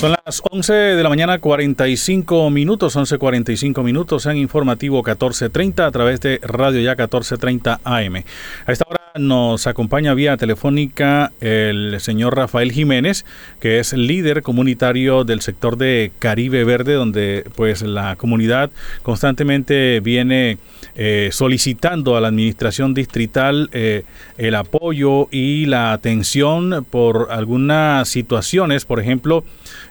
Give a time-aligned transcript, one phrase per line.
[0.00, 6.20] Son las 11 de la mañana, 45 minutos, 11.45 minutos en informativo 1430 a través
[6.22, 8.16] de Radio Ya 1430 AM.
[8.64, 13.26] A esta hora nos acompaña vía telefónica el señor Rafael Jiménez,
[13.60, 18.70] que es líder comunitario del sector de Caribe Verde, donde pues la comunidad
[19.02, 20.56] constantemente viene
[21.02, 24.04] eh, solicitando a la administración distrital eh,
[24.36, 29.42] el apoyo y la atención por algunas situaciones, por ejemplo,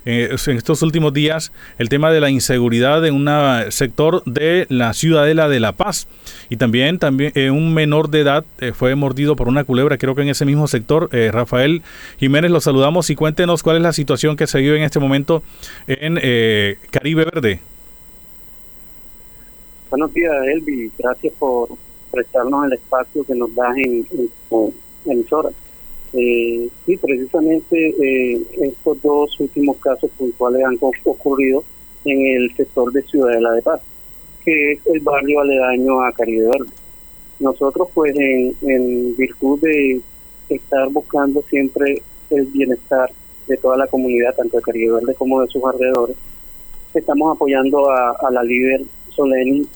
[0.06, 3.30] eh, en estos últimos días el tema de la inseguridad en un
[3.72, 6.08] sector de la ciudadela de La Paz.
[6.50, 10.16] Y también también eh, un menor de edad eh, fue mordido por una culebra creo
[10.16, 11.10] que en ese mismo sector.
[11.12, 11.82] Rafael
[12.20, 15.44] Jiménez lo saludamos y cuéntenos cuál es la situación que se vive en este momento
[15.88, 16.16] en
[16.92, 17.60] Caribe Verde
[19.90, 21.70] Buenos días Elvi gracias por
[22.12, 25.50] prestarnos el espacio que nos das en, en, en emisora
[26.14, 31.64] eh, sí, precisamente eh, estos dos últimos casos puntuales han ocurrido
[32.06, 33.82] en el sector de Ciudadela de Paz,
[34.44, 36.72] que es el barrio aledaño a Caribe Verde.
[37.40, 40.02] Nosotros, pues, en virtud de
[40.50, 42.02] estar buscando siempre
[42.32, 43.12] el bienestar
[43.48, 46.16] de toda la comunidad, tanto de Caribe Verde como de sus alrededores,
[46.94, 49.68] estamos apoyando a, la líder Soleni,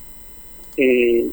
[0.78, 1.30] eh,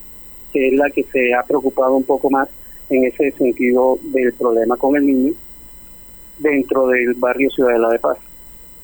[0.52, 2.48] que es la que se ha preocupado un poco más
[2.90, 5.32] en ese sentido del problema con el niño
[6.38, 8.18] dentro del barrio Ciudadela de Paz.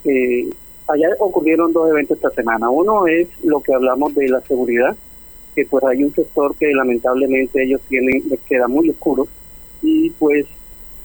[0.04, 0.48] Eh,
[0.88, 2.70] allá ocurrieron dos eventos esta semana.
[2.70, 4.96] Uno es lo que hablamos de la seguridad,
[5.54, 9.27] que pues hay un sector que lamentablemente ellos tienen, les queda muy oscuro
[9.82, 10.46] y pues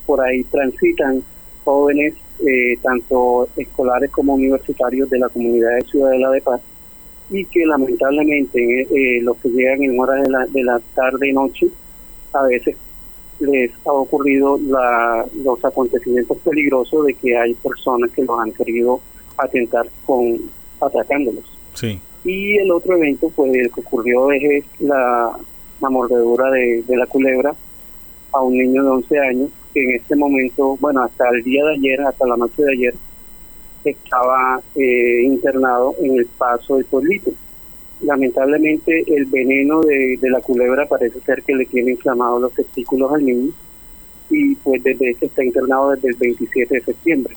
[0.06, 1.22] por ahí transitan
[1.64, 2.14] jóvenes,
[2.46, 6.60] eh, tanto escolares como universitarios de la comunidad de Ciudadela de Paz
[7.32, 11.32] y que lamentablemente eh, los que llegan en horas de la, de la tarde y
[11.32, 11.66] noche
[12.32, 12.76] a veces
[13.40, 19.00] les ha ocurrido la, los acontecimientos peligrosos de que hay personas que los han querido
[19.36, 20.38] atentar con
[20.80, 21.58] atacándolos.
[21.74, 21.98] Sí.
[22.24, 25.36] Y el otro evento, pues el que ocurrió es la,
[25.80, 27.54] la mordedura de, la culebra
[28.32, 31.72] a un niño de 11 años que en este momento, bueno, hasta el día de
[31.72, 32.94] ayer, hasta la noche de ayer,
[33.90, 37.32] estaba eh, internado en el paso del pueblito
[38.02, 43.24] lamentablemente el veneno de, la culebra parece ser que le tiene inflamados los testículos al
[43.24, 43.52] niño
[44.30, 47.34] y pues desde ese está internado desde el 27 de septiembre.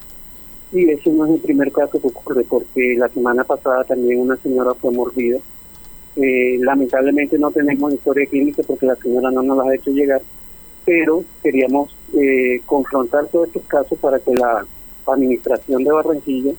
[0.72, 4.38] Y ese no es el primer caso que ocurre porque la semana pasada también una
[4.38, 5.38] señora fue mordida.
[6.16, 10.22] Eh, lamentablemente no tenemos historia clínica porque la señora no nos la ha hecho llegar,
[10.86, 14.66] pero queríamos eh, confrontar todos estos casos para que la
[15.14, 16.52] administración de Barranquilla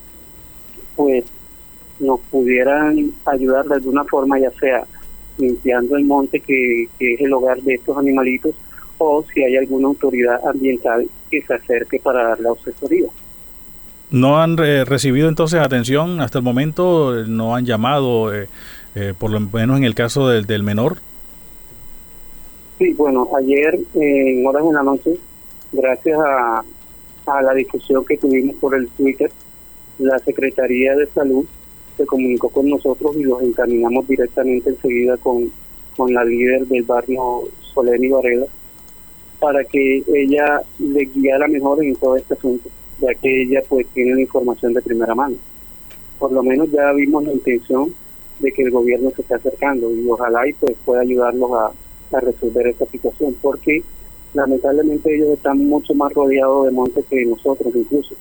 [0.97, 1.25] pues
[2.01, 4.85] nos pudieran ayudar de alguna forma, ya sea
[5.39, 8.55] limpiando el monte que, es el hogar de estos animalitos,
[8.99, 13.09] o si hay alguna autoridad ambiental que se acerque para dar la asesoría.
[14.11, 17.27] ¿No han recibido entonces atención hasta el momento?
[17.27, 18.49] ¿No han llamado, eh,
[18.95, 20.99] eh, por lo menos en el caso del, del menor?
[22.79, 25.19] Sí, bueno, ayer en horas de la noche,
[25.73, 26.63] gracias a,
[27.27, 29.31] a la discusión que tuvimos por el Twitter,
[29.99, 31.45] la Secretaría de Salud
[31.97, 35.51] se comunicó con nosotros y los encaminamos directamente enseguida con,
[35.97, 38.47] con la líder del barrio Soleni Varela
[39.41, 42.69] para que ella le guiara mejor en todo este asunto,
[43.01, 45.37] ya que ella pues tiene la información de primera mano.
[46.19, 47.95] Por lo menos ya vimos la intención
[48.39, 51.73] de que el gobierno se está acercando y ojalá y pues pueda ayudarnos a,
[52.17, 53.83] a resolver esta situación, porque
[54.37, 58.15] lamentablemente ellos están mucho más rodeados de montes que nosotros incluso.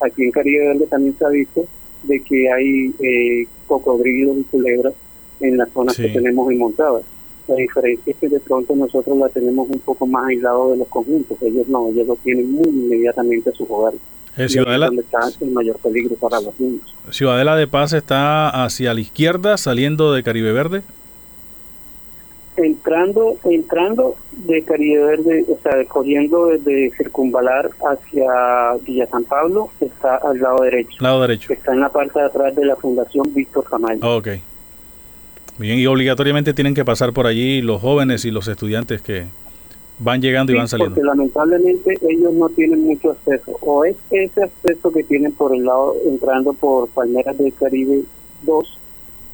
[0.00, 1.66] Aquí en Caribe Verde también se ha visto
[2.04, 4.94] de que hay eh, cocodrilos y culebras
[5.40, 7.02] en las zonas que tenemos montadas.
[7.48, 10.88] La diferencia es que de pronto nosotros la tenemos un poco más aislado de los
[10.88, 11.36] conjuntos.
[11.42, 13.94] Ellos no, ellos lo tienen muy inmediatamente a su hogar.
[14.36, 16.94] Eh, Ciudadela, donde está el mayor peligro para los niños.
[17.10, 20.82] Ciudadela de Paz está hacia la izquierda, saliendo de Caribe Verde
[22.56, 30.16] entrando entrando de Caribe Verde, o sea, corriendo desde Circunvalar hacia Villa San Pablo, está
[30.16, 30.96] al lado derecho.
[31.00, 31.52] Lado derecho.
[31.52, 34.00] Está en la parte de atrás de la Fundación Víctor Camayo.
[34.02, 34.28] ok.
[35.58, 39.24] Bien, y obligatoriamente tienen que pasar por allí los jóvenes y los estudiantes que
[39.98, 40.94] van llegando y van saliendo.
[40.94, 43.56] Porque lamentablemente ellos no tienen mucho acceso.
[43.62, 48.02] O es ese acceso que tienen por el lado, entrando por Palmeras del Caribe
[48.42, 48.78] 2,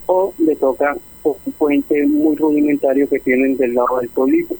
[0.07, 4.55] o le toca un puente muy rudimentario que tienen del lado del pueblito.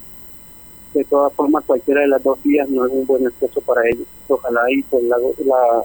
[0.95, 4.07] De todas formas, cualquiera de las dos vías no es un buen acceso para ellos.
[4.29, 5.17] Ojalá y pues la,
[5.47, 5.85] la,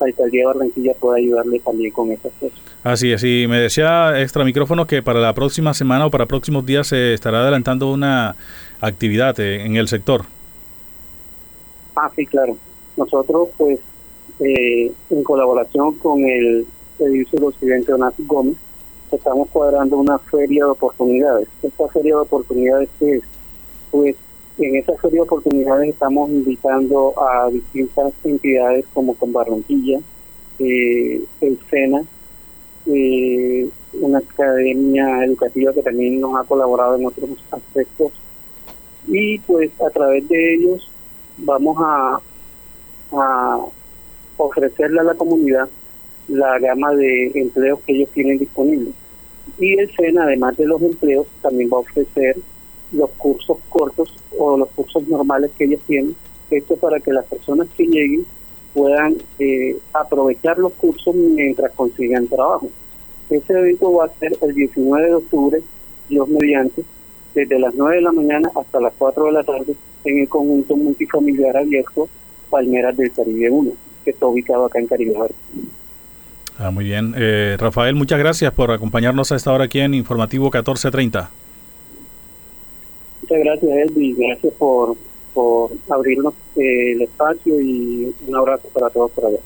[0.00, 2.56] alcaldía de Barranquilla pueda ayudarle también con ese acceso.
[2.82, 6.64] Así es, y me decía extra micrófono que para la próxima semana o para próximos
[6.64, 8.36] días se estará adelantando una
[8.80, 10.24] actividad eh, en el sector.
[11.96, 12.56] Ah, sí, claro.
[12.96, 13.78] Nosotros pues
[14.40, 16.66] eh, en colaboración con el
[16.98, 18.56] edificio del Occidente Donato Gómez,
[19.12, 21.48] estamos cuadrando una feria de oportunidades.
[21.62, 23.22] Esta feria de oportunidades es,
[23.90, 24.16] pues,
[24.58, 30.00] en esa feria de oportunidades estamos invitando a distintas entidades como con Barranquilla,
[30.58, 32.02] eh, el SENA,
[32.86, 33.68] eh,
[34.00, 38.12] una academia educativa que también nos ha colaborado en otros aspectos
[39.08, 40.90] y pues a través de ellos
[41.38, 42.20] vamos a,
[43.12, 43.58] a
[44.36, 45.68] ofrecerle a la comunidad
[46.28, 48.94] la gama de empleos que ellos tienen disponibles.
[49.58, 52.36] Y el SENA, además de los empleos, también va a ofrecer
[52.92, 56.14] los cursos cortos o los cursos normales que ellos tienen.
[56.50, 58.26] Esto para que las personas que lleguen
[58.74, 62.68] puedan eh, aprovechar los cursos mientras consigan trabajo.
[63.30, 65.62] Ese evento va a ser el 19 de octubre,
[66.08, 66.84] Dios mediante,
[67.34, 69.74] desde las 9 de la mañana hasta las 4 de la tarde
[70.04, 72.08] en el conjunto multifamiliar abierto
[72.50, 73.72] Palmeras del Caribe 1,
[74.04, 75.14] que está ubicado acá en Caribe
[76.58, 77.14] Ah, muy bien.
[77.16, 81.30] Eh, Rafael, muchas gracias por acompañarnos a esta hora aquí en Informativo 1430.
[83.22, 84.14] Muchas gracias, Elvi.
[84.14, 84.96] Gracias por,
[85.34, 89.38] por abrirnos eh, el espacio y un abrazo para todos por allá.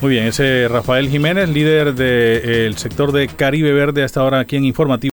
[0.00, 4.56] Muy bien, ese Rafael Jiménez, líder del sector de Caribe Verde, a esta hora aquí
[4.56, 5.08] en Informativo.